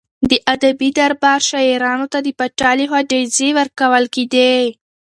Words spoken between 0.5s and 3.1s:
ادبي دربار شاعرانو ته د پاچا لخوا